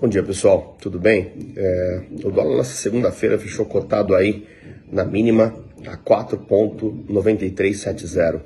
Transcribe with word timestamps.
Bom 0.00 0.08
dia 0.08 0.24
pessoal, 0.24 0.76
tudo 0.80 0.98
bem? 0.98 1.52
É, 1.56 2.02
o 2.24 2.32
dólar 2.32 2.56
nessa 2.56 2.74
segunda-feira 2.74 3.38
fechou 3.38 3.64
cotado 3.64 4.16
aí 4.16 4.44
na 4.90 5.04
mínima 5.04 5.54
a 5.86 5.96
4,9370, 5.96 8.40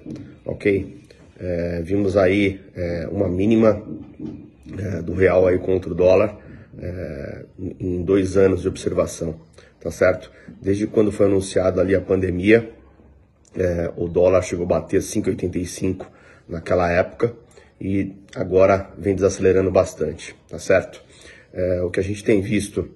ok? 0.44 0.98
É, 1.40 1.80
vimos 1.82 2.18
aí 2.18 2.60
é, 2.76 3.08
uma 3.10 3.28
mínima 3.28 3.82
é, 4.78 5.00
do 5.00 5.14
real 5.14 5.46
aí 5.46 5.58
contra 5.58 5.90
o 5.90 5.94
dólar 5.94 6.36
é, 6.78 7.46
em 7.80 8.02
dois 8.02 8.36
anos 8.36 8.60
de 8.60 8.68
observação, 8.68 9.40
tá 9.80 9.90
certo? 9.90 10.30
Desde 10.60 10.86
quando 10.86 11.10
foi 11.10 11.24
anunciado 11.26 11.80
ali 11.80 11.94
a 11.94 12.00
pandemia, 12.00 12.70
é, 13.56 13.90
o 13.96 14.06
dólar 14.06 14.42
chegou 14.42 14.66
a 14.66 14.68
bater 14.68 15.00
5,85 15.00 16.04
naquela 16.46 16.92
época 16.92 17.32
e 17.80 18.14
agora 18.36 18.90
vem 18.98 19.14
desacelerando 19.14 19.70
bastante, 19.70 20.36
tá 20.46 20.58
certo? 20.58 21.08
É, 21.52 21.82
o 21.82 21.90
que 21.90 22.00
a 22.00 22.02
gente 22.02 22.22
tem 22.22 22.40
visto 22.40 22.88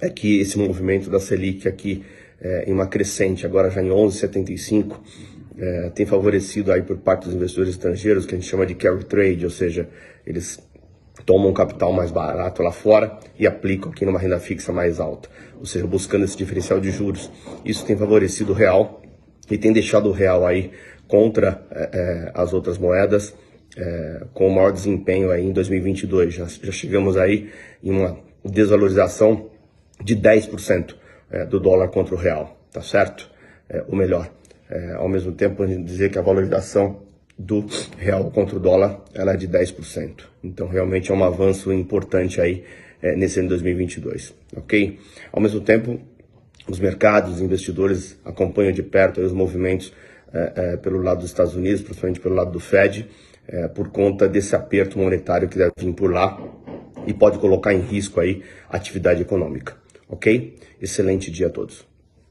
é 0.00 0.08
que 0.08 0.40
esse 0.40 0.58
movimento 0.58 1.10
da 1.10 1.20
Selic 1.20 1.66
aqui 1.66 2.04
é, 2.40 2.64
em 2.68 2.72
uma 2.72 2.86
crescente, 2.86 3.44
agora 3.44 3.70
já 3.70 3.82
em 3.82 3.88
11,75, 3.88 4.96
é, 5.58 5.90
tem 5.90 6.06
favorecido 6.06 6.72
aí 6.72 6.82
por 6.82 6.98
parte 6.98 7.24
dos 7.24 7.34
investidores 7.34 7.72
estrangeiros, 7.72 8.24
que 8.26 8.34
a 8.34 8.38
gente 8.38 8.48
chama 8.48 8.64
de 8.64 8.74
carry 8.74 9.04
trade, 9.04 9.44
ou 9.44 9.50
seja, 9.50 9.88
eles 10.24 10.60
tomam 11.26 11.52
capital 11.52 11.92
mais 11.92 12.10
barato 12.10 12.62
lá 12.62 12.70
fora 12.70 13.18
e 13.38 13.46
aplicam 13.46 13.90
aqui 13.90 14.04
numa 14.04 14.18
renda 14.18 14.38
fixa 14.38 14.72
mais 14.72 15.00
alta, 15.00 15.28
ou 15.58 15.66
seja, 15.66 15.86
buscando 15.86 16.24
esse 16.24 16.36
diferencial 16.36 16.80
de 16.80 16.90
juros. 16.90 17.30
Isso 17.64 17.84
tem 17.84 17.96
favorecido 17.96 18.52
o 18.52 18.54
real 18.54 19.02
e 19.50 19.58
tem 19.58 19.72
deixado 19.72 20.08
o 20.08 20.12
real 20.12 20.46
aí 20.46 20.70
contra 21.08 21.66
é, 21.70 21.90
é 21.92 22.32
as 22.34 22.52
outras 22.52 22.78
moedas 22.78 23.34
é, 23.76 24.22
com 24.34 24.48
o 24.48 24.54
maior 24.54 24.72
desempenho 24.72 25.30
aí 25.30 25.44
em 25.44 25.52
2022. 25.52 26.34
Já, 26.34 26.46
já 26.46 26.72
chegamos 26.72 27.16
aí 27.16 27.50
em 27.82 27.90
uma 27.90 28.18
desvalorização 28.44 29.50
de 30.02 30.16
10% 30.16 30.94
é, 31.30 31.44
do 31.44 31.60
dólar 31.60 31.88
contra 31.88 32.14
o 32.14 32.18
real, 32.18 32.58
tá 32.72 32.82
certo? 32.82 33.30
É, 33.68 33.84
o 33.88 33.96
melhor, 33.96 34.30
é, 34.70 34.94
ao 34.94 35.08
mesmo 35.08 35.32
tempo 35.32 35.66
dizer 35.66 36.10
que 36.10 36.18
a 36.18 36.22
valorização 36.22 37.02
do 37.38 37.64
real 37.96 38.30
contra 38.32 38.56
o 38.56 38.60
dólar 38.60 39.00
ela 39.14 39.32
é 39.32 39.36
de 39.36 39.46
10%. 39.46 40.24
Então 40.42 40.66
realmente 40.66 41.12
é 41.12 41.14
um 41.14 41.22
avanço 41.22 41.72
importante 41.72 42.40
aí 42.40 42.64
é, 43.00 43.14
nesse 43.14 43.38
ano 43.38 43.48
de 43.48 43.54
2022, 43.54 44.34
ok? 44.56 44.98
Ao 45.30 45.40
mesmo 45.40 45.60
tempo, 45.60 46.00
os 46.68 46.80
mercados, 46.80 47.34
os 47.34 47.40
investidores 47.40 48.18
acompanham 48.24 48.72
de 48.72 48.82
perto 48.82 49.20
os 49.20 49.32
movimentos 49.32 49.92
é, 50.32 50.52
é, 50.54 50.76
pelo 50.76 51.00
lado 51.00 51.20
dos 51.20 51.30
Estados 51.30 51.54
Unidos, 51.54 51.80
principalmente 51.80 52.20
pelo 52.20 52.34
lado 52.34 52.50
do 52.50 52.60
Fed, 52.60 53.08
é, 53.48 53.66
por 53.66 53.88
conta 53.88 54.28
desse 54.28 54.54
aperto 54.54 54.98
monetário 54.98 55.48
que 55.48 55.56
deve 55.56 55.72
vir 55.78 55.92
por 55.94 56.12
lá 56.12 56.38
e 57.06 57.14
pode 57.14 57.38
colocar 57.38 57.72
em 57.72 57.80
risco 57.80 58.20
aí 58.20 58.42
a 58.68 58.76
atividade 58.76 59.22
econômica. 59.22 59.76
Ok? 60.08 60.56
Excelente 60.80 61.30
dia 61.30 61.46
a 61.46 61.50
todos. 61.50 61.86